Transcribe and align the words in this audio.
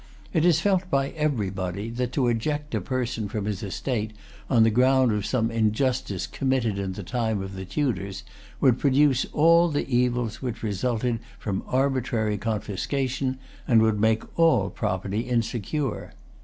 It 0.33 0.45
is 0.45 0.59
felt 0.59 0.89
by 0.89 1.11
everybody, 1.11 1.91
that 1.91 2.11
to 2.13 2.27
eject 2.27 2.73
a 2.73 2.81
person 2.81 3.29
from 3.29 3.45
his 3.45 3.61
estate 3.61 4.13
on 4.49 4.63
the 4.63 4.71
ground 4.71 5.11
of 5.11 5.27
some 5.27 5.51
injustice 5.51 6.25
committed 6.25 6.79
in 6.79 6.93
the 6.93 7.03
time 7.03 7.39
of 7.39 7.53
the 7.53 7.65
Tudors 7.65 8.23
would 8.59 8.79
produce 8.79 9.27
all 9.31 9.69
the 9.69 9.87
evils 9.87 10.41
which 10.41 10.63
result 10.63 11.03
from 11.37 11.61
arbitrary 11.67 12.39
confiscation, 12.39 13.37
and 13.67 13.83
would 13.83 13.99
make 14.01 14.23
all 14.39 14.71
property 14.71 15.19
insecure. 15.19 16.13